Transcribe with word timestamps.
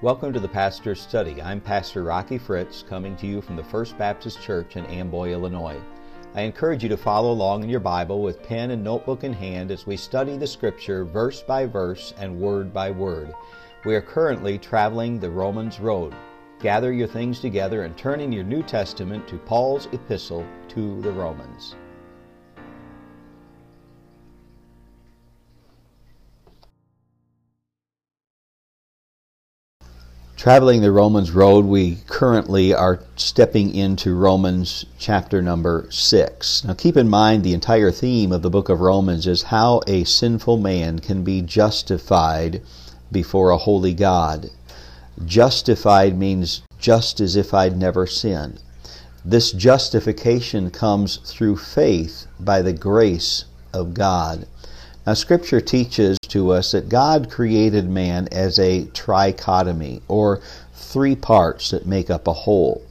Welcome 0.00 0.32
to 0.32 0.38
the 0.38 0.46
Pastor's 0.46 1.00
Study. 1.00 1.42
I'm 1.42 1.60
Pastor 1.60 2.04
Rocky 2.04 2.38
Fritz, 2.38 2.84
coming 2.88 3.16
to 3.16 3.26
you 3.26 3.40
from 3.40 3.56
the 3.56 3.64
First 3.64 3.98
Baptist 3.98 4.40
Church 4.40 4.76
in 4.76 4.86
Amboy, 4.86 5.32
Illinois. 5.32 5.80
I 6.36 6.42
encourage 6.42 6.84
you 6.84 6.88
to 6.90 6.96
follow 6.96 7.32
along 7.32 7.64
in 7.64 7.68
your 7.68 7.80
Bible 7.80 8.22
with 8.22 8.40
pen 8.44 8.70
and 8.70 8.84
notebook 8.84 9.24
in 9.24 9.32
hand 9.32 9.72
as 9.72 9.88
we 9.88 9.96
study 9.96 10.36
the 10.36 10.46
Scripture 10.46 11.04
verse 11.04 11.42
by 11.42 11.66
verse 11.66 12.14
and 12.16 12.38
word 12.38 12.72
by 12.72 12.92
word. 12.92 13.34
We 13.84 13.96
are 13.96 14.00
currently 14.00 14.56
traveling 14.56 15.18
the 15.18 15.30
Romans 15.30 15.80
Road. 15.80 16.14
Gather 16.60 16.92
your 16.92 17.08
things 17.08 17.40
together 17.40 17.82
and 17.82 17.96
turn 17.96 18.20
in 18.20 18.30
your 18.30 18.44
New 18.44 18.62
Testament 18.62 19.26
to 19.26 19.36
Paul's 19.36 19.86
epistle 19.86 20.46
to 20.68 21.02
the 21.02 21.10
Romans. 21.10 21.74
Traveling 30.48 30.80
the 30.80 30.90
Romans 30.90 31.30
road, 31.32 31.66
we 31.66 31.98
currently 32.06 32.72
are 32.72 33.00
stepping 33.16 33.74
into 33.74 34.14
Romans 34.14 34.86
chapter 34.98 35.42
number 35.42 35.86
6. 35.90 36.64
Now 36.64 36.72
keep 36.72 36.96
in 36.96 37.06
mind 37.06 37.44
the 37.44 37.52
entire 37.52 37.90
theme 37.90 38.32
of 38.32 38.40
the 38.40 38.48
book 38.48 38.70
of 38.70 38.80
Romans 38.80 39.26
is 39.26 39.42
how 39.42 39.82
a 39.86 40.04
sinful 40.04 40.56
man 40.56 41.00
can 41.00 41.22
be 41.22 41.42
justified 41.42 42.62
before 43.12 43.50
a 43.50 43.58
holy 43.58 43.92
God. 43.92 44.48
Justified 45.22 46.16
means 46.16 46.62
just 46.78 47.20
as 47.20 47.36
if 47.36 47.52
I'd 47.52 47.76
never 47.76 48.06
sinned. 48.06 48.62
This 49.22 49.52
justification 49.52 50.70
comes 50.70 51.18
through 51.26 51.58
faith 51.58 52.26
by 52.40 52.62
the 52.62 52.72
grace 52.72 53.44
of 53.74 53.92
God. 53.92 54.46
Now, 55.06 55.12
Scripture 55.12 55.60
teaches 55.60 56.17
to 56.28 56.52
us 56.52 56.72
that 56.72 56.88
God 56.88 57.30
created 57.30 57.88
man 57.88 58.28
as 58.32 58.58
a 58.58 58.84
trichotomy, 58.86 60.02
or 60.08 60.40
three 60.74 61.16
parts 61.16 61.70
that 61.70 61.86
make 61.86 62.10
up 62.10 62.26
a 62.26 62.32
whole. 62.32 62.82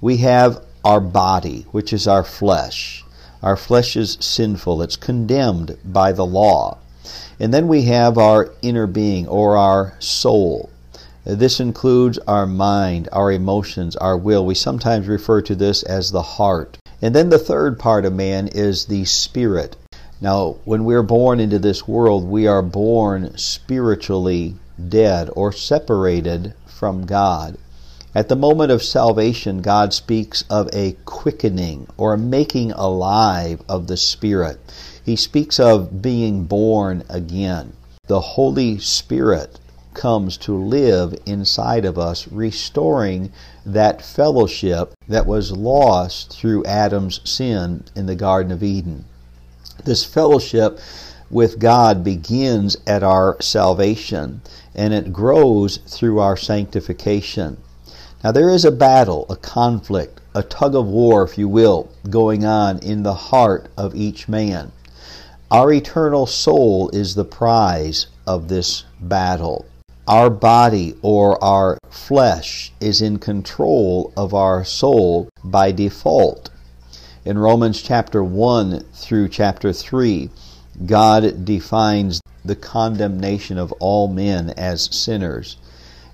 We 0.00 0.18
have 0.18 0.62
our 0.84 1.00
body, 1.00 1.66
which 1.70 1.92
is 1.92 2.08
our 2.08 2.24
flesh. 2.24 3.04
Our 3.42 3.56
flesh 3.56 3.96
is 3.96 4.18
sinful, 4.20 4.82
it's 4.82 4.96
condemned 4.96 5.76
by 5.84 6.12
the 6.12 6.26
law. 6.26 6.78
And 7.40 7.52
then 7.52 7.66
we 7.66 7.82
have 7.82 8.18
our 8.18 8.52
inner 8.62 8.86
being, 8.86 9.26
or 9.26 9.56
our 9.56 9.94
soul. 9.98 10.70
This 11.24 11.60
includes 11.60 12.18
our 12.26 12.46
mind, 12.46 13.08
our 13.12 13.30
emotions, 13.30 13.96
our 13.96 14.16
will. 14.16 14.44
We 14.44 14.54
sometimes 14.54 15.06
refer 15.06 15.42
to 15.42 15.54
this 15.54 15.82
as 15.84 16.10
the 16.10 16.22
heart. 16.22 16.78
And 17.00 17.14
then 17.14 17.30
the 17.30 17.38
third 17.38 17.78
part 17.78 18.04
of 18.04 18.12
man 18.12 18.48
is 18.48 18.86
the 18.86 19.04
spirit. 19.04 19.76
Now, 20.22 20.58
when 20.64 20.84
we're 20.84 21.02
born 21.02 21.40
into 21.40 21.58
this 21.58 21.88
world, 21.88 22.28
we 22.28 22.46
are 22.46 22.62
born 22.62 23.36
spiritually 23.36 24.54
dead 24.88 25.28
or 25.34 25.50
separated 25.50 26.54
from 26.64 27.06
God. 27.06 27.58
At 28.14 28.28
the 28.28 28.36
moment 28.36 28.70
of 28.70 28.84
salvation, 28.84 29.62
God 29.62 29.92
speaks 29.92 30.44
of 30.48 30.70
a 30.72 30.94
quickening 31.06 31.88
or 31.96 32.16
making 32.16 32.70
alive 32.70 33.62
of 33.68 33.88
the 33.88 33.96
Spirit. 33.96 34.60
He 35.04 35.16
speaks 35.16 35.58
of 35.58 36.00
being 36.00 36.44
born 36.44 37.02
again. 37.08 37.72
The 38.06 38.20
Holy 38.20 38.78
Spirit 38.78 39.58
comes 39.92 40.36
to 40.36 40.56
live 40.56 41.16
inside 41.26 41.84
of 41.84 41.98
us, 41.98 42.28
restoring 42.28 43.32
that 43.66 44.00
fellowship 44.00 44.94
that 45.08 45.26
was 45.26 45.50
lost 45.50 46.32
through 46.38 46.64
Adam's 46.64 47.20
sin 47.28 47.82
in 47.96 48.06
the 48.06 48.14
Garden 48.14 48.52
of 48.52 48.62
Eden. 48.62 49.06
This 49.84 50.04
fellowship 50.04 50.78
with 51.30 51.58
God 51.58 52.04
begins 52.04 52.76
at 52.86 53.02
our 53.02 53.36
salvation 53.40 54.42
and 54.74 54.94
it 54.94 55.12
grows 55.12 55.78
through 55.88 56.20
our 56.20 56.36
sanctification. 56.36 57.56
Now, 58.22 58.30
there 58.30 58.50
is 58.50 58.64
a 58.64 58.70
battle, 58.70 59.26
a 59.28 59.34
conflict, 59.34 60.20
a 60.34 60.44
tug 60.44 60.76
of 60.76 60.86
war, 60.86 61.24
if 61.24 61.36
you 61.36 61.48
will, 61.48 61.90
going 62.08 62.44
on 62.44 62.78
in 62.78 63.02
the 63.02 63.14
heart 63.14 63.68
of 63.76 63.96
each 63.96 64.28
man. 64.28 64.70
Our 65.50 65.72
eternal 65.72 66.26
soul 66.26 66.88
is 66.90 67.14
the 67.14 67.24
prize 67.24 68.06
of 68.26 68.48
this 68.48 68.84
battle. 69.00 69.66
Our 70.06 70.30
body 70.30 70.94
or 71.02 71.42
our 71.42 71.78
flesh 71.90 72.72
is 72.80 73.02
in 73.02 73.18
control 73.18 74.12
of 74.16 74.32
our 74.32 74.64
soul 74.64 75.28
by 75.42 75.72
default. 75.72 76.50
In 77.24 77.38
Romans 77.38 77.80
chapter 77.80 78.24
1 78.24 78.80
through 78.94 79.28
chapter 79.28 79.72
3, 79.72 80.28
God 80.84 81.44
defines 81.44 82.20
the 82.44 82.56
condemnation 82.56 83.58
of 83.58 83.70
all 83.78 84.08
men 84.08 84.50
as 84.56 84.88
sinners. 84.90 85.56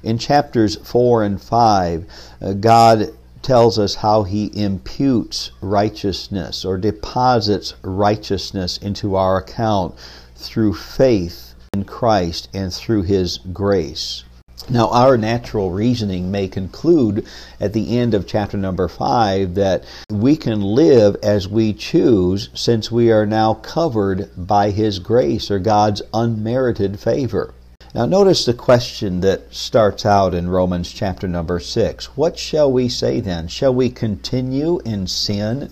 In 0.03 0.19
chapters 0.19 0.77
4 0.77 1.25
and 1.25 1.41
5, 1.41 2.05
uh, 2.43 2.53
God 2.53 3.15
tells 3.41 3.79
us 3.79 3.95
how 3.95 4.25
he 4.25 4.51
imputes 4.53 5.51
righteousness 5.63 6.63
or 6.63 6.77
deposits 6.77 7.73
righteousness 7.83 8.77
into 8.77 9.17
our 9.17 9.39
account 9.39 9.95
through 10.37 10.75
faith 10.75 11.55
in 11.73 11.85
Christ 11.85 12.51
and 12.53 12.71
through 12.71 13.05
his 13.05 13.39
grace. 13.55 14.25
Now, 14.71 14.89
our 14.91 15.17
natural 15.17 15.71
reasoning 15.71 16.31
may 16.31 16.47
conclude 16.47 17.27
at 17.59 17.73
the 17.73 17.97
end 17.97 18.13
of 18.13 18.27
chapter 18.27 18.59
number 18.59 18.87
five 18.87 19.55
that 19.55 19.85
we 20.11 20.37
can 20.37 20.61
live 20.61 21.17
as 21.23 21.49
we 21.49 21.73
choose 21.73 22.51
since 22.53 22.93
we 22.93 23.11
are 23.11 23.25
now 23.25 23.55
covered 23.55 24.29
by 24.37 24.71
His 24.71 24.99
grace 24.99 25.51
or 25.51 25.59
God's 25.59 26.03
unmerited 26.13 27.01
favor. 27.01 27.55
Now, 27.95 28.05
notice 28.05 28.45
the 28.45 28.53
question 28.53 29.21
that 29.21 29.55
starts 29.55 30.05
out 30.05 30.35
in 30.35 30.51
Romans 30.51 30.93
chapter 30.93 31.27
number 31.27 31.59
six. 31.59 32.17
What 32.17 32.39
shall 32.39 32.71
we 32.71 32.91
say 32.91 33.21
then? 33.21 33.49
Shall 33.49 33.75
we 33.75 33.89
continue 33.89 34.81
in 34.85 35.07
sin 35.07 35.71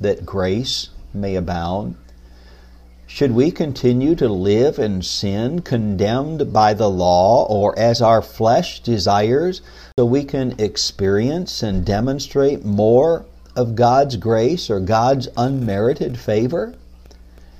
that 0.00 0.26
grace 0.26 0.90
may 1.14 1.36
abound? 1.36 1.96
Should 3.14 3.30
we 3.30 3.52
continue 3.52 4.16
to 4.16 4.28
live 4.28 4.76
in 4.80 5.00
sin, 5.00 5.60
condemned 5.60 6.52
by 6.52 6.74
the 6.74 6.90
law, 6.90 7.46
or 7.46 7.78
as 7.78 8.02
our 8.02 8.20
flesh 8.20 8.80
desires, 8.80 9.62
so 9.96 10.04
we 10.04 10.24
can 10.24 10.56
experience 10.58 11.62
and 11.62 11.84
demonstrate 11.84 12.64
more 12.64 13.24
of 13.54 13.76
God's 13.76 14.16
grace 14.16 14.68
or 14.68 14.80
God's 14.80 15.28
unmerited 15.36 16.18
favor? 16.18 16.74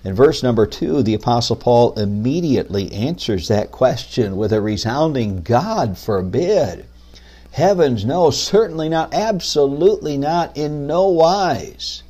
In 0.02 0.12
verse 0.16 0.42
number 0.42 0.66
two, 0.66 1.04
the 1.04 1.14
Apostle 1.14 1.54
Paul 1.54 1.92
immediately 1.92 2.90
answers 2.90 3.46
that 3.46 3.70
question 3.70 4.36
with 4.36 4.52
a 4.52 4.60
resounding 4.60 5.42
God 5.42 5.96
forbid. 5.96 6.84
Heavens, 7.52 8.04
no, 8.04 8.32
certainly 8.32 8.88
not, 8.88 9.14
absolutely 9.14 10.18
not, 10.18 10.56
in 10.56 10.88
no 10.88 11.06
wise. 11.06 12.02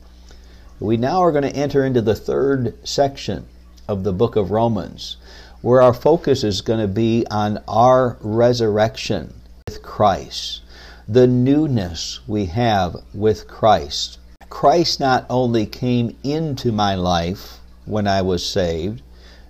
We 0.81 0.97
now 0.97 1.23
are 1.23 1.31
going 1.31 1.45
to 1.45 1.57
enter 1.57 1.85
into 1.85 2.03
the 2.03 2.17
third 2.17 2.75
section 2.87 3.47
of 3.87 4.03
the 4.03 4.13
book 4.13 4.35
of 4.35 4.51
Romans, 4.51 5.17
where 5.63 5.81
our 5.81 5.95
focus 5.95 6.43
is 6.43 6.63
going 6.63 6.81
to 6.81 6.89
be 6.89 7.25
on 7.31 7.63
our 7.69 8.17
resurrection 8.21 9.35
with 9.69 9.83
Christ, 9.83 10.63
the 11.07 11.29
newness 11.29 12.19
we 12.27 12.47
have 12.47 12.97
with 13.15 13.47
Christ. 13.47 14.19
Christ 14.51 14.99
not 14.99 15.27
only 15.31 15.65
came 15.65 16.17
into 16.25 16.73
my 16.73 16.97
life 16.97 17.61
when 17.85 18.09
I 18.09 18.23
was 18.23 18.45
saved, 18.45 19.01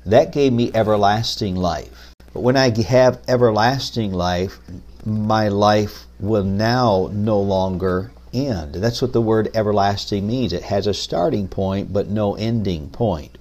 that 0.04 0.30
gave 0.30 0.52
me 0.52 0.72
everlasting 0.74 1.56
life. 1.56 2.12
But 2.34 2.42
when 2.42 2.58
I 2.58 2.68
have 2.82 3.22
everlasting 3.26 4.12
life, 4.12 4.58
my 5.06 5.48
life 5.48 6.04
will 6.20 6.44
now 6.44 7.08
no 7.12 7.40
longer 7.40 8.10
end. 8.34 8.74
That's 8.74 9.00
what 9.00 9.12
the 9.12 9.22
word 9.22 9.50
everlasting 9.54 10.26
means. 10.26 10.52
It 10.52 10.64
has 10.64 10.86
a 10.86 10.92
starting 10.92 11.48
point 11.48 11.92
but 11.92 12.08
no 12.08 12.34
ending 12.34 12.90
point. 12.90 13.38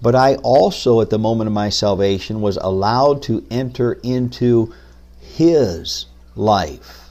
But 0.00 0.14
I 0.14 0.36
also, 0.36 1.00
at 1.00 1.10
the 1.10 1.18
moment 1.18 1.48
of 1.48 1.54
my 1.54 1.68
salvation, 1.68 2.40
was 2.40 2.56
allowed 2.56 3.22
to 3.22 3.44
enter 3.50 3.94
into 4.02 4.72
His 5.20 6.06
life. 6.36 7.10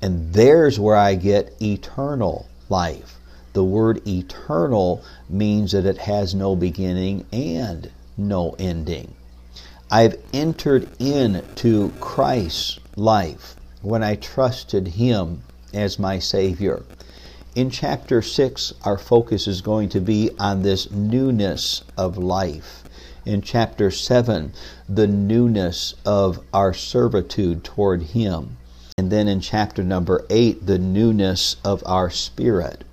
And 0.00 0.32
there's 0.32 0.78
where 0.78 0.96
I 0.96 1.14
get 1.14 1.54
eternal 1.60 2.46
life. 2.68 3.18
The 3.52 3.64
word 3.64 4.06
eternal 4.06 5.04
means 5.28 5.72
that 5.72 5.86
it 5.86 5.98
has 5.98 6.34
no 6.34 6.56
beginning 6.56 7.24
and 7.32 7.90
no 8.16 8.54
ending. 8.58 9.14
I've 9.90 10.16
entered 10.32 10.88
into 11.00 11.90
Christ's 12.00 12.80
life 12.96 13.54
when 13.80 14.02
I 14.02 14.16
trusted 14.16 14.88
Him 14.88 15.43
as 15.74 15.98
my 15.98 16.18
Savior. 16.18 16.82
In 17.54 17.70
chapter 17.70 18.22
6, 18.22 18.74
our 18.84 18.98
focus 18.98 19.46
is 19.46 19.60
going 19.60 19.88
to 19.90 20.00
be 20.00 20.30
on 20.38 20.62
this 20.62 20.90
newness 20.90 21.82
of 21.96 22.16
life. 22.18 22.82
In 23.24 23.42
chapter 23.42 23.90
7, 23.90 24.52
the 24.88 25.06
newness 25.06 25.94
of 26.04 26.40
our 26.52 26.74
servitude 26.74 27.62
toward 27.64 28.02
Him. 28.02 28.56
And 28.98 29.10
then 29.10 29.28
in 29.28 29.40
chapter 29.40 29.82
number 29.82 30.24
8, 30.30 30.66
the 30.66 30.78
newness 30.78 31.56
of 31.64 31.82
our 31.86 32.10
spirit. 32.10 32.84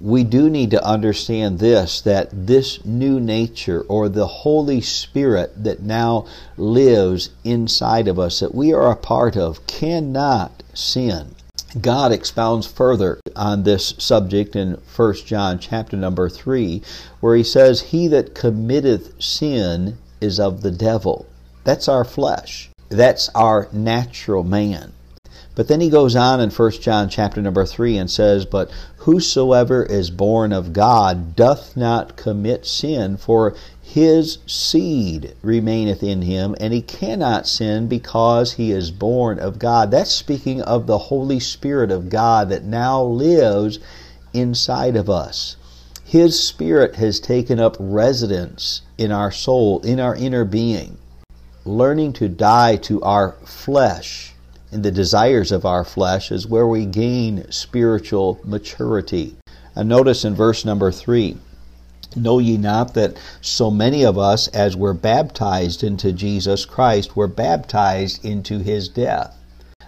we 0.00 0.24
do 0.24 0.48
need 0.48 0.70
to 0.70 0.84
understand 0.84 1.58
this 1.58 2.00
that 2.00 2.28
this 2.32 2.84
new 2.84 3.20
nature 3.20 3.82
or 3.82 4.08
the 4.08 4.26
Holy 4.26 4.80
Spirit 4.80 5.52
that 5.62 5.82
now 5.82 6.26
lives 6.56 7.30
inside 7.44 8.08
of 8.08 8.18
us, 8.18 8.40
that 8.40 8.54
we 8.54 8.72
are 8.72 8.90
a 8.90 8.96
part 8.96 9.36
of, 9.36 9.66
cannot 9.66 10.62
sin. 10.72 11.34
God 11.78 12.10
expounds 12.10 12.66
further 12.66 13.20
on 13.36 13.62
this 13.62 13.94
subject 13.98 14.56
in 14.56 14.80
1 14.96 15.14
John 15.26 15.58
chapter 15.60 15.96
number 15.96 16.28
3, 16.28 16.82
where 17.20 17.36
he 17.36 17.44
says, 17.44 17.80
He 17.80 18.08
that 18.08 18.34
committeth 18.34 19.22
sin 19.22 19.98
is 20.20 20.40
of 20.40 20.62
the 20.62 20.72
devil. 20.72 21.26
That's 21.62 21.88
our 21.88 22.04
flesh. 22.04 22.70
That's 22.88 23.28
our 23.36 23.68
natural 23.72 24.42
man. 24.42 24.92
But 25.54 25.68
then 25.68 25.80
he 25.80 25.90
goes 25.90 26.16
on 26.16 26.40
in 26.40 26.50
1 26.50 26.70
John 26.80 27.08
chapter 27.08 27.40
number 27.40 27.64
3 27.64 27.98
and 27.98 28.10
says, 28.10 28.46
But 28.46 28.70
whosoever 28.98 29.84
is 29.84 30.10
born 30.10 30.52
of 30.52 30.72
God 30.72 31.36
doth 31.36 31.76
not 31.76 32.16
commit 32.16 32.66
sin, 32.66 33.16
for 33.16 33.54
his 33.92 34.38
seed 34.46 35.34
remaineth 35.42 36.00
in 36.00 36.22
him, 36.22 36.54
and 36.60 36.72
he 36.72 36.80
cannot 36.80 37.48
sin 37.48 37.88
because 37.88 38.52
he 38.52 38.70
is 38.70 38.92
born 38.92 39.40
of 39.40 39.58
God. 39.58 39.90
That's 39.90 40.12
speaking 40.12 40.62
of 40.62 40.86
the 40.86 40.98
Holy 40.98 41.40
Spirit 41.40 41.90
of 41.90 42.08
God 42.08 42.50
that 42.50 42.62
now 42.62 43.02
lives 43.02 43.80
inside 44.32 44.94
of 44.94 45.10
us. 45.10 45.56
His 46.04 46.38
Spirit 46.38 46.94
has 46.94 47.18
taken 47.18 47.58
up 47.58 47.76
residence 47.80 48.82
in 48.96 49.10
our 49.10 49.32
soul, 49.32 49.80
in 49.80 49.98
our 49.98 50.14
inner 50.14 50.44
being. 50.44 50.96
Learning 51.64 52.12
to 52.12 52.28
die 52.28 52.76
to 52.76 53.02
our 53.02 53.32
flesh 53.44 54.34
And 54.70 54.84
the 54.84 54.92
desires 54.92 55.50
of 55.50 55.64
our 55.64 55.82
flesh 55.82 56.30
is 56.30 56.46
where 56.46 56.68
we 56.68 56.86
gain 56.86 57.50
spiritual 57.50 58.38
maturity. 58.44 59.34
And 59.74 59.88
notice 59.88 60.24
in 60.24 60.36
verse 60.36 60.64
number 60.64 60.92
3 60.92 61.38
Know 62.16 62.38
ye 62.38 62.56
not 62.56 62.94
that 62.94 63.16
so 63.40 63.70
many 63.70 64.04
of 64.04 64.18
us, 64.18 64.48
as 64.48 64.76
were 64.76 64.94
baptized 64.94 65.84
into 65.84 66.12
Jesus 66.12 66.64
Christ, 66.64 67.16
were 67.16 67.28
baptized 67.28 68.24
into 68.24 68.58
his 68.58 68.88
death? 68.88 69.36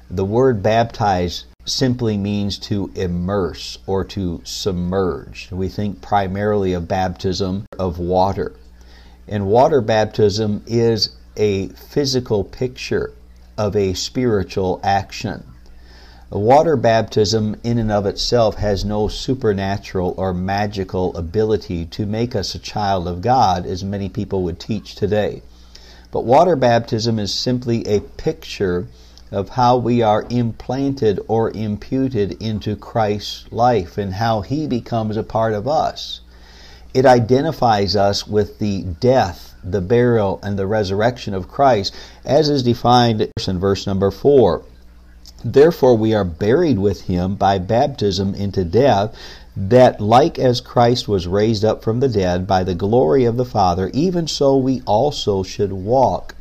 The 0.08 0.24
word 0.24 0.62
baptize 0.62 1.44
simply 1.64 2.16
means 2.16 2.58
to 2.58 2.90
immerse 2.94 3.78
or 3.86 4.04
to 4.04 4.40
submerge. 4.44 5.48
We 5.50 5.68
think 5.68 6.00
primarily 6.00 6.72
of 6.72 6.88
baptism 6.88 7.64
of 7.78 7.98
water. 7.98 8.52
And 9.26 9.46
water 9.46 9.80
baptism 9.80 10.62
is 10.66 11.10
a 11.36 11.68
physical 11.68 12.44
picture 12.44 13.12
of 13.56 13.74
a 13.76 13.94
spiritual 13.94 14.80
action. 14.82 15.44
Water 16.34 16.76
baptism, 16.76 17.56
in 17.62 17.76
and 17.76 17.92
of 17.92 18.06
itself, 18.06 18.54
has 18.54 18.86
no 18.86 19.06
supernatural 19.06 20.14
or 20.16 20.32
magical 20.32 21.14
ability 21.14 21.84
to 21.84 22.06
make 22.06 22.34
us 22.34 22.54
a 22.54 22.58
child 22.58 23.06
of 23.06 23.20
God, 23.20 23.66
as 23.66 23.84
many 23.84 24.08
people 24.08 24.42
would 24.42 24.58
teach 24.58 24.94
today. 24.94 25.42
But 26.10 26.24
water 26.24 26.56
baptism 26.56 27.18
is 27.18 27.34
simply 27.34 27.86
a 27.86 28.00
picture 28.00 28.86
of 29.30 29.50
how 29.50 29.76
we 29.76 30.00
are 30.00 30.24
implanted 30.30 31.20
or 31.28 31.50
imputed 31.50 32.40
into 32.42 32.76
Christ's 32.76 33.44
life 33.52 33.98
and 33.98 34.14
how 34.14 34.40
He 34.40 34.66
becomes 34.66 35.18
a 35.18 35.22
part 35.22 35.52
of 35.52 35.68
us. 35.68 36.22
It 36.94 37.04
identifies 37.04 37.94
us 37.94 38.26
with 38.26 38.58
the 38.58 38.84
death 39.00 39.52
the 39.64 39.80
burial, 39.80 40.40
and 40.42 40.58
the 40.58 40.66
resurrection 40.66 41.34
of 41.34 41.48
Christ, 41.48 41.94
as 42.24 42.48
is 42.48 42.62
defined 42.62 43.30
in 43.46 43.58
verse 43.58 43.86
number 43.86 44.10
4. 44.10 44.62
Therefore, 45.44 45.96
we 45.96 46.14
are 46.14 46.24
buried 46.24 46.78
with 46.78 47.02
him 47.02 47.34
by 47.34 47.58
baptism 47.58 48.34
into 48.34 48.64
death, 48.64 49.14
that 49.56 50.00
like 50.00 50.38
as 50.38 50.60
Christ 50.60 51.08
was 51.08 51.26
raised 51.26 51.64
up 51.64 51.82
from 51.82 52.00
the 52.00 52.08
dead 52.08 52.46
by 52.46 52.64
the 52.64 52.74
glory 52.74 53.24
of 53.24 53.36
the 53.36 53.44
Father, 53.44 53.90
even 53.92 54.26
so 54.26 54.56
we 54.56 54.82
also 54.86 55.42
should 55.42 55.72
walk 55.72 56.34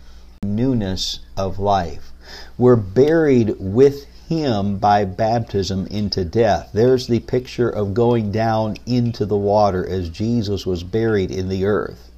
newness 0.44 1.20
of 1.36 1.60
life. 1.60 2.12
We're 2.58 2.76
buried 2.76 3.56
with 3.60 4.06
him 4.30 4.78
by 4.78 5.04
baptism 5.04 5.88
into 5.88 6.24
death. 6.24 6.70
There's 6.74 7.08
the 7.08 7.20
picture 7.20 7.70
of 7.70 7.94
going 7.94 8.32
down 8.32 8.78
into 8.86 9.26
the 9.26 9.38
water 9.38 9.86
as 9.86 10.10
Jesus 10.10 10.66
was 10.66 10.84
buried 10.84 11.32
in 11.32 11.50
the 11.50 11.66
earth. 11.66 12.10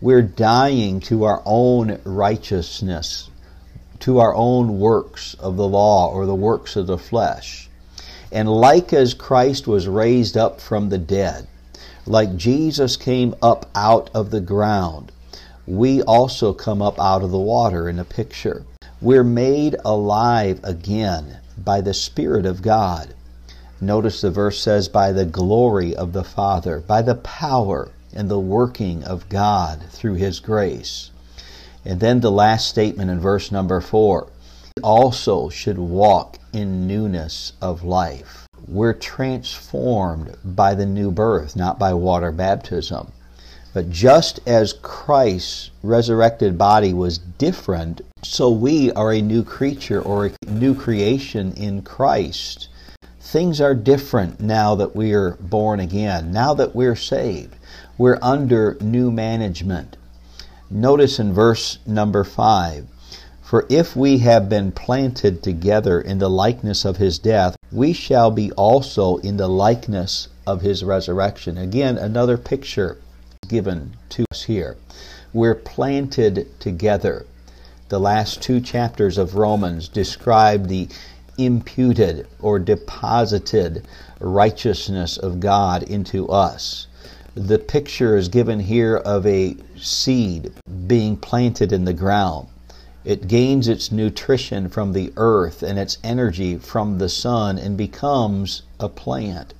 We're 0.00 0.22
dying 0.22 0.98
to 1.00 1.22
our 1.24 1.42
own 1.44 2.00
righteousness, 2.04 3.30
to 4.04 4.18
our 4.18 4.34
own 4.34 4.78
works 4.78 5.32
of 5.40 5.56
the 5.56 5.66
law 5.66 6.10
or 6.10 6.26
the 6.26 6.34
works 6.34 6.76
of 6.76 6.86
the 6.86 6.98
flesh. 6.98 7.70
And 8.30 8.46
like 8.46 8.92
as 8.92 9.14
Christ 9.14 9.66
was 9.66 9.88
raised 9.88 10.36
up 10.36 10.60
from 10.60 10.90
the 10.90 10.98
dead, 10.98 11.46
like 12.04 12.36
Jesus 12.36 12.98
came 12.98 13.34
up 13.40 13.70
out 13.74 14.10
of 14.12 14.30
the 14.30 14.42
ground, 14.42 15.10
we 15.66 16.02
also 16.02 16.52
come 16.52 16.82
up 16.82 17.00
out 17.00 17.22
of 17.22 17.30
the 17.30 17.38
water 17.38 17.88
in 17.88 17.98
a 17.98 18.04
picture. 18.04 18.66
We're 19.00 19.24
made 19.24 19.76
alive 19.86 20.60
again 20.62 21.38
by 21.56 21.80
the 21.80 21.94
Spirit 21.94 22.44
of 22.44 22.60
God. 22.60 23.14
Notice 23.80 24.20
the 24.20 24.30
verse 24.30 24.60
says, 24.60 24.86
by 24.86 25.12
the 25.12 25.24
glory 25.24 25.96
of 25.96 26.12
the 26.12 26.24
Father, 26.24 26.80
by 26.80 27.00
the 27.00 27.14
power 27.14 27.88
and 28.12 28.30
the 28.30 28.38
working 28.38 29.02
of 29.02 29.30
God 29.30 29.82
through 29.88 30.16
His 30.16 30.40
grace. 30.40 31.10
And 31.84 32.00
then 32.00 32.20
the 32.20 32.30
last 32.30 32.68
statement 32.68 33.10
in 33.10 33.20
verse 33.20 33.52
number 33.52 33.80
four 33.80 34.28
also 34.82 35.48
should 35.48 35.78
walk 35.78 36.38
in 36.52 36.86
newness 36.86 37.52
of 37.60 37.84
life. 37.84 38.46
We're 38.66 38.94
transformed 38.94 40.36
by 40.44 40.74
the 40.74 40.86
new 40.86 41.10
birth, 41.10 41.54
not 41.54 41.78
by 41.78 41.94
water 41.94 42.32
baptism. 42.32 43.12
But 43.72 43.90
just 43.90 44.40
as 44.46 44.74
Christ's 44.82 45.70
resurrected 45.82 46.56
body 46.56 46.94
was 46.94 47.18
different, 47.18 48.00
so 48.22 48.50
we 48.50 48.92
are 48.92 49.12
a 49.12 49.20
new 49.20 49.42
creature 49.42 50.00
or 50.00 50.26
a 50.26 50.50
new 50.50 50.74
creation 50.74 51.52
in 51.54 51.82
Christ. 51.82 52.68
Things 53.20 53.60
are 53.60 53.74
different 53.74 54.40
now 54.40 54.74
that 54.76 54.94
we 54.94 55.12
are 55.12 55.32
born 55.40 55.80
again, 55.80 56.32
now 56.32 56.54
that 56.54 56.74
we're 56.74 56.96
saved 56.96 57.56
we're 57.96 58.18
under 58.20 58.76
new 58.80 59.10
management. 59.10 59.96
Notice 60.76 61.20
in 61.20 61.32
verse 61.32 61.78
number 61.86 62.24
5 62.24 62.88
For 63.40 63.64
if 63.68 63.94
we 63.94 64.18
have 64.18 64.48
been 64.48 64.72
planted 64.72 65.40
together 65.40 66.00
in 66.00 66.18
the 66.18 66.28
likeness 66.28 66.84
of 66.84 66.96
his 66.96 67.16
death, 67.20 67.54
we 67.70 67.92
shall 67.92 68.32
be 68.32 68.50
also 68.52 69.18
in 69.18 69.36
the 69.36 69.46
likeness 69.46 70.26
of 70.44 70.62
his 70.62 70.82
resurrection. 70.82 71.56
Again, 71.56 71.96
another 71.96 72.36
picture 72.36 72.98
given 73.46 73.92
to 74.08 74.24
us 74.32 74.42
here. 74.42 74.76
We're 75.32 75.54
planted 75.54 76.48
together. 76.58 77.24
The 77.88 78.00
last 78.00 78.42
two 78.42 78.60
chapters 78.60 79.16
of 79.16 79.36
Romans 79.36 79.86
describe 79.86 80.66
the 80.66 80.88
imputed 81.38 82.26
or 82.40 82.58
deposited 82.58 83.86
righteousness 84.18 85.18
of 85.18 85.38
God 85.38 85.84
into 85.84 86.28
us. 86.28 86.88
The 87.36 87.58
picture 87.58 88.16
is 88.16 88.28
given 88.28 88.60
here 88.60 88.96
of 88.96 89.26
a 89.26 89.56
seed 89.76 90.52
being 90.86 91.16
planted 91.16 91.72
in 91.72 91.84
the 91.84 91.92
ground. 91.92 92.46
It 93.04 93.26
gains 93.26 93.66
its 93.66 93.90
nutrition 93.90 94.68
from 94.68 94.92
the 94.92 95.12
earth 95.16 95.64
and 95.64 95.76
its 95.76 95.98
energy 96.04 96.58
from 96.58 96.98
the 96.98 97.08
sun 97.08 97.58
and 97.58 97.76
becomes 97.76 98.62
a 98.78 98.88
plant. 98.88 99.52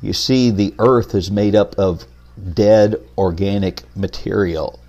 You 0.00 0.14
see, 0.14 0.50
the 0.50 0.74
earth 0.78 1.14
is 1.14 1.30
made 1.30 1.54
up 1.54 1.78
of 1.78 2.06
dead 2.54 2.96
organic 3.18 3.82
material. 3.94 4.80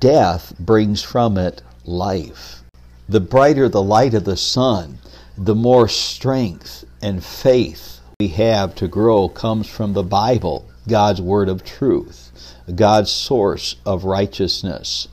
Death 0.00 0.52
brings 0.60 1.02
from 1.02 1.38
it 1.38 1.62
life. 1.86 2.62
The 3.08 3.20
brighter 3.20 3.70
the 3.70 3.82
light 3.82 4.12
of 4.12 4.24
the 4.24 4.36
sun, 4.36 4.98
the 5.38 5.54
more 5.54 5.88
strength 5.88 6.84
and 7.00 7.24
faith 7.24 8.00
we 8.20 8.28
have 8.28 8.74
to 8.74 8.88
grow 8.88 9.30
comes 9.30 9.66
from 9.66 9.94
the 9.94 10.02
Bible 10.02 10.67
God's 10.88 11.20
word 11.20 11.48
of 11.48 11.64
truth, 11.64 12.32
God's 12.74 13.10
source 13.10 13.76
of 13.86 14.04
righteousness. 14.04 15.08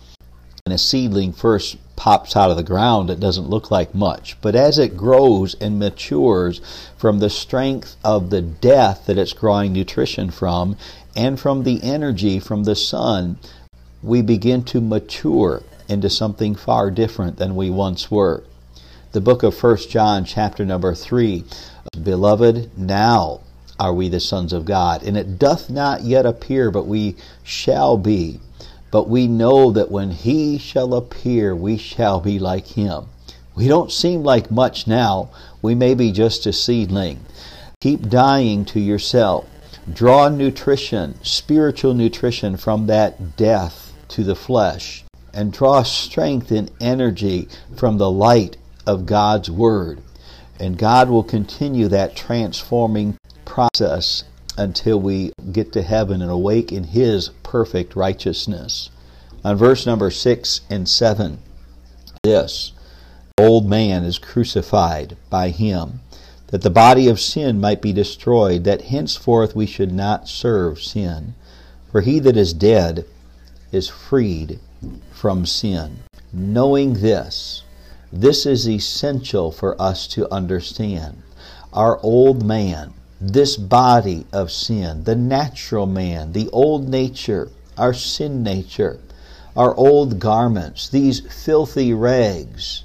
When 0.65 0.74
a 0.74 0.79
seedling 0.79 1.32
first 1.32 1.77
pops 1.96 2.36
out 2.36 2.50
of 2.50 2.58
the 2.58 2.63
ground, 2.63 3.10
it 3.10 3.20
doesn't 3.20 3.50
look 3.50 3.70
like 3.70 3.94
much. 3.94 4.36
But 4.41 4.55
as 4.55 4.79
it 4.79 4.98
grows 4.98 5.53
and 5.62 5.77
matures 5.77 6.60
from 6.98 7.20
the 7.20 7.29
strength 7.29 7.96
of 8.03 8.32
the 8.32 8.41
death 8.41 9.05
that 9.05 9.17
it's 9.17 9.34
drawing 9.34 9.74
nutrition 9.74 10.32
from 10.32 10.75
and 11.15 11.39
from 11.39 11.63
the 11.63 11.84
energy 11.84 12.39
from 12.39 12.63
the 12.63 12.75
sun, 12.75 13.38
we 14.01 14.22
begin 14.22 14.63
to 14.63 14.82
mature 14.82 15.62
into 15.88 16.10
something 16.10 16.55
far 16.55 16.89
different 16.89 17.38
than 17.38 17.55
we 17.55 17.70
once 17.70 18.10
were. 18.10 18.44
The 19.12 19.22
book 19.22 19.44
of 19.44 19.62
1 19.62 19.77
John, 19.89 20.25
chapter 20.25 20.65
number 20.65 20.94
3 20.94 21.44
Beloved, 22.03 22.77
now 22.77 23.41
are 23.79 23.94
we 23.94 24.10
the 24.10 24.20
sons 24.20 24.53
of 24.53 24.65
God. 24.65 25.03
And 25.03 25.17
it 25.17 25.38
doth 25.38 25.70
not 25.70 26.03
yet 26.03 26.25
appear, 26.25 26.72
but 26.72 26.88
we 26.88 27.15
shall 27.44 27.98
be. 27.98 28.39
But 28.91 29.10
we 29.10 29.27
know 29.27 29.72
that 29.72 29.91
when 29.91 30.12
he 30.12 30.58
shall 30.58 30.94
appear, 30.94 31.55
we 31.55 31.77
shall 31.77 32.20
be 32.20 32.39
like 32.39 32.67
him. 32.67 33.05
We 33.55 33.67
don't 33.67 33.91
seem 33.91 34.24
like 34.24 34.51
much 34.51 34.88
now. 34.88 35.29
We 35.62 35.75
may 35.75 35.94
be 35.94 36.12
just 36.12 36.46
a 36.46 36.53
seedling. 36.53 37.20
Keep 37.82 38.10
dying 38.10 38.65
to 38.65 38.79
yourself. 38.79 39.46
Draw 39.91 40.29
nutrition, 40.29 41.15
spiritual 41.24 41.94
nutrition 41.94 42.58
from 42.58 42.88
that 42.88 43.38
death 43.38 43.94
to 44.10 44.24
the 44.24 44.36
flesh, 44.36 45.03
and 45.34 45.53
draw 45.53 45.84
strength 45.84 46.51
and 46.51 46.72
energy 46.79 47.48
from 47.75 47.98
the 47.98 48.10
light 48.10 48.58
of 48.88 49.05
God's 49.05 49.51
Word. 49.51 50.01
And 50.60 50.77
God 50.77 51.10
will 51.10 51.24
continue 51.24 51.88
that 51.89 52.15
transforming 52.15 53.17
process 53.55 54.25
until 54.57 55.00
we 55.00 55.31
get 55.53 55.71
to 55.71 55.81
heaven 55.81 56.21
and 56.21 56.29
awake 56.29 56.74
in 56.74 56.83
His 56.83 57.29
perfect 57.41 57.95
righteousness. 57.95 58.89
On 59.45 59.55
verse 59.55 59.85
number 59.85 60.12
6 60.12 60.62
and 60.69 60.89
7, 60.89 61.39
this 62.21 62.74
old 63.39 63.65
man 63.65 64.03
is 64.03 64.19
crucified 64.19 65.15
by 65.29 65.51
Him, 65.51 66.01
that 66.47 66.63
the 66.63 66.69
body 66.69 67.07
of 67.07 67.17
sin 67.17 67.62
might 67.62 67.81
be 67.81 67.93
destroyed, 67.93 68.65
that 68.65 68.81
henceforth 68.81 69.55
we 69.55 69.65
should 69.65 69.93
not 69.93 70.27
serve 70.27 70.83
sin. 70.83 71.33
For 71.89 72.01
he 72.01 72.19
that 72.19 72.35
is 72.35 72.51
dead 72.51 73.05
is 73.71 73.88
freed 73.88 74.59
from 75.13 75.45
sin. 75.45 76.00
Knowing 76.33 76.95
this, 76.95 77.63
this 78.12 78.45
is 78.45 78.67
essential 78.67 79.50
for 79.50 79.81
us 79.81 80.07
to 80.07 80.29
understand. 80.29 81.24
Our 81.71 81.97
old 82.03 82.43
man, 82.43 82.93
this 83.34 83.58
body 83.58 84.25
of 84.32 84.51
sin, 84.51 85.03
the 85.03 85.15
natural 85.15 85.88
man, 85.88 86.32
the 86.34 86.50
old 86.50 86.88
nature, 86.88 87.50
our 87.77 87.94
sin 87.94 88.44
nature, 88.44 89.00
our 89.55 89.74
old 89.75 90.20
garments, 90.20 90.89
these 90.89 91.22
filthy 91.44 91.94
rags. 91.94 92.84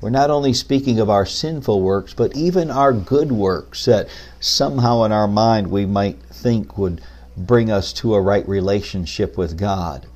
We're 0.00 0.10
not 0.10 0.30
only 0.30 0.52
speaking 0.52 1.00
of 1.00 1.10
our 1.10 1.26
sinful 1.26 1.80
works, 1.80 2.14
but 2.14 2.36
even 2.36 2.70
our 2.70 2.92
good 2.92 3.32
works 3.32 3.84
that 3.86 4.08
somehow 4.40 5.04
in 5.04 5.12
our 5.12 5.28
mind 5.28 5.70
we 5.70 5.86
might 5.86 6.22
think 6.24 6.78
would 6.78 7.00
bring 7.36 7.70
us 7.70 7.92
to 7.94 8.14
a 8.14 8.20
right 8.20 8.48
relationship 8.48 9.36
with 9.36 9.56
God. 9.56 10.06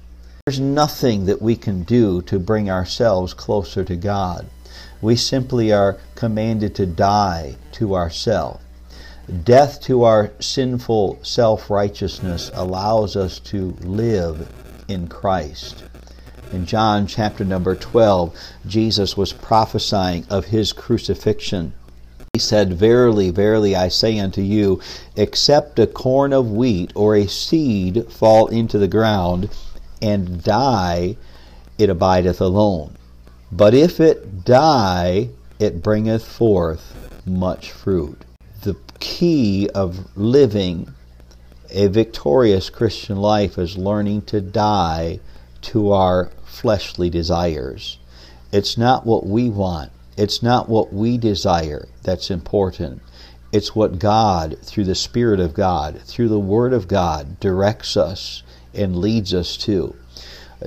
There's 0.45 0.61
nothing 0.61 1.27
that 1.27 1.43
we 1.43 1.57
can 1.57 1.83
do 1.83 2.23
to 2.23 2.39
bring 2.39 2.71
ourselves 2.71 3.35
closer 3.35 3.83
to 3.85 3.97
God. 3.97 4.47
We 5.01 5.17
simply 5.17 5.73
are 5.73 5.99
commanded 6.15 6.75
to 6.77 6.87
die 6.87 7.57
to 7.73 7.97
ourselves. 7.97 8.61
Death 9.43 9.81
to 9.81 10.05
our 10.05 10.31
sinful 10.39 11.19
self 11.21 11.69
righteousness 11.69 12.49
allows 12.55 13.17
us 13.17 13.41
to 13.41 13.73
live 13.81 14.49
in 14.87 15.09
Christ. 15.09 15.83
In 16.53 16.65
John 16.65 17.09
chapter 17.09 17.45
number 17.45 17.75
12, 17.75 18.39
Jesus 18.69 19.17
was 19.17 19.33
prophesying 19.33 20.25
of 20.31 20.45
his 20.45 20.73
crucifixion. 20.73 21.73
He 22.35 22.39
said, 22.39 22.75
Verily, 22.75 23.31
verily, 23.31 23.75
I 23.75 23.89
say 23.89 24.17
unto 24.21 24.43
you, 24.43 24.81
except 25.17 25.81
a 25.81 25.89
corn 25.89 26.33
of 26.33 26.53
wheat 26.53 26.93
or 26.95 27.17
a 27.17 27.27
seed 27.27 28.07
fall 28.09 28.47
into 28.47 28.79
the 28.79 28.87
ground 28.87 29.51
and 30.01 30.41
die, 30.45 31.17
it 31.79 31.91
abideth 31.91 32.41
alone. 32.41 32.93
But 33.51 33.75
if 33.75 33.99
it 33.99 34.45
die, 34.45 35.31
it 35.59 35.83
bringeth 35.83 36.25
forth 36.25 36.95
much 37.27 37.73
fruit 37.73 38.25
the 38.67 38.77
key 38.99 39.71
of 39.77 40.17
living 40.17 40.93
a 41.71 41.87
victorious 41.87 42.69
Christian 42.69 43.17
life 43.17 43.59
is 43.59 43.79
learning 43.79 44.23
to 44.23 44.41
die 44.41 45.21
to 45.61 45.93
our 45.93 46.31
fleshly 46.45 47.09
desires. 47.09 47.99
It's 48.51 48.77
not 48.77 49.07
what 49.07 49.25
we 49.25 49.49
want, 49.49 49.93
it's 50.17 50.43
not 50.43 50.69
what 50.69 50.93
we 50.93 51.17
desire 51.17 51.87
that's 52.03 52.29
important. 52.29 53.03
It's 53.53 53.77
what 53.77 54.01
God, 54.01 54.57
through 54.63 54.85
the 54.85 54.97
Spirit 54.97 55.39
of 55.39 55.55
God, 55.55 56.01
through 56.03 56.29
the 56.29 56.41
Word 56.41 56.73
of 56.73 56.89
God, 56.89 57.39
directs 57.39 57.97
us 57.97 58.43
and 58.75 58.97
leads 58.97 59.33
us 59.33 59.57
to. 59.59 59.95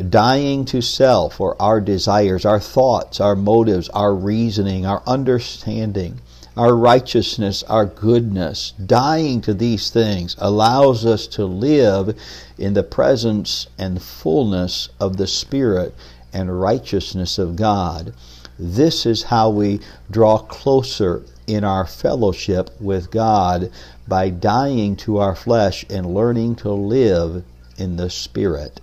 Dying 0.10 0.64
to 0.66 0.82
self 0.82 1.42
or 1.42 1.62
our 1.62 1.82
desires, 1.82 2.46
our 2.46 2.62
thoughts, 2.62 3.20
our 3.20 3.36
motives, 3.36 3.90
our 3.90 4.16
reasoning, 4.16 4.86
our 4.86 5.04
understanding 5.06 6.22
our 6.58 6.76
righteousness, 6.76 7.64
our 7.64 7.86
goodness, 7.86 8.74
dying 8.86 9.42
to 9.42 9.54
these 9.54 9.90
things 9.90 10.36
allows 10.40 11.06
us 11.06 11.28
to 11.28 11.46
live 11.46 12.18
in 12.58 12.74
the 12.74 12.84
presence 12.84 13.68
and 13.78 14.02
fullness 14.02 14.90
of 15.00 15.18
the 15.18 15.28
Spirit 15.28 15.94
and 16.34 16.60
righteousness 16.62 17.38
of 17.38 17.56
God. 17.56 18.14
This 18.58 19.06
is 19.06 19.24
how 19.24 19.50
we 19.50 19.80
draw 20.12 20.40
closer 20.40 21.24
in 21.48 21.64
our 21.64 21.86
fellowship 21.86 22.70
with 22.80 23.10
God 23.10 23.72
by 24.08 24.30
dying 24.30 24.96
to 24.98 25.18
our 25.18 25.36
flesh 25.36 25.86
and 25.90 26.14
learning 26.14 26.56
to 26.58 26.72
live 26.72 27.44
in 27.78 27.96
the 27.96 28.10
Spirit. 28.10 28.82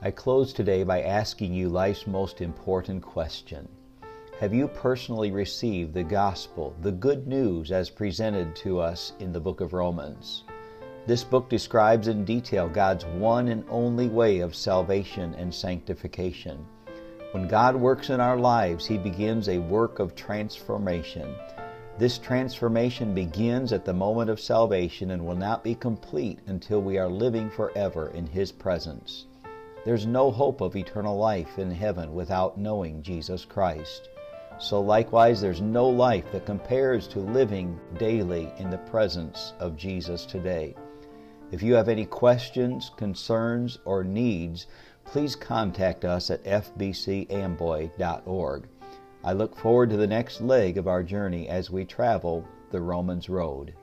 I 0.00 0.10
close 0.10 0.52
today 0.52 0.84
by 0.84 1.02
asking 1.02 1.54
you 1.54 1.68
life's 1.68 2.06
most 2.06 2.40
important 2.40 3.02
question. 3.02 3.68
Have 4.40 4.52
you 4.52 4.66
personally 4.66 5.30
received 5.30 5.94
the 5.94 6.02
gospel, 6.02 6.74
the 6.82 6.90
good 6.90 7.28
news 7.28 7.70
as 7.70 7.88
presented 7.88 8.56
to 8.56 8.80
us 8.80 9.12
in 9.20 9.32
the 9.32 9.38
book 9.38 9.60
of 9.60 9.72
Romans? 9.72 10.42
This 11.06 11.22
book 11.22 11.48
describes 11.48 12.08
in 12.08 12.24
detail 12.24 12.68
God's 12.68 13.04
one 13.04 13.46
and 13.46 13.64
only 13.70 14.08
way 14.08 14.40
of 14.40 14.56
salvation 14.56 15.34
and 15.34 15.54
sanctification. 15.54 16.66
When 17.30 17.46
God 17.46 17.76
works 17.76 18.10
in 18.10 18.18
our 18.18 18.36
lives, 18.36 18.84
He 18.84 18.98
begins 18.98 19.48
a 19.48 19.58
work 19.58 20.00
of 20.00 20.16
transformation. 20.16 21.32
This 21.96 22.18
transformation 22.18 23.14
begins 23.14 23.72
at 23.72 23.84
the 23.84 23.94
moment 23.94 24.30
of 24.30 24.40
salvation 24.40 25.12
and 25.12 25.24
will 25.24 25.36
not 25.36 25.62
be 25.62 25.76
complete 25.76 26.40
until 26.48 26.82
we 26.82 26.98
are 26.98 27.08
living 27.08 27.50
forever 27.50 28.08
in 28.08 28.26
His 28.26 28.50
presence. 28.50 29.26
There's 29.84 30.06
no 30.06 30.32
hope 30.32 30.60
of 30.60 30.74
eternal 30.74 31.16
life 31.16 31.56
in 31.60 31.70
heaven 31.70 32.14
without 32.14 32.58
knowing 32.58 33.00
Jesus 33.00 33.44
Christ. 33.44 34.08
So 34.58 34.80
likewise, 34.80 35.40
there's 35.40 35.60
no 35.60 35.88
life 35.88 36.30
that 36.32 36.46
compares 36.46 37.08
to 37.08 37.18
living 37.18 37.78
daily 37.98 38.52
in 38.58 38.70
the 38.70 38.78
presence 38.78 39.52
of 39.58 39.76
Jesus 39.76 40.24
today. 40.24 40.76
If 41.50 41.62
you 41.62 41.74
have 41.74 41.88
any 41.88 42.06
questions, 42.06 42.92
concerns, 42.96 43.78
or 43.84 44.04
needs, 44.04 44.66
please 45.04 45.36
contact 45.36 46.04
us 46.04 46.30
at 46.30 46.44
fbcamboy.org. 46.44 48.68
I 49.22 49.32
look 49.32 49.56
forward 49.56 49.90
to 49.90 49.96
the 49.96 50.06
next 50.06 50.40
leg 50.40 50.78
of 50.78 50.88
our 50.88 51.02
journey 51.02 51.48
as 51.48 51.70
we 51.70 51.84
travel 51.84 52.46
the 52.70 52.80
Romans 52.80 53.28
Road. 53.28 53.74